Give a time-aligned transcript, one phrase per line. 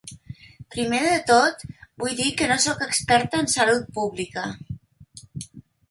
[0.75, 1.61] Primer de tot,
[2.03, 4.51] vull dir que no sóc experta en salut pública.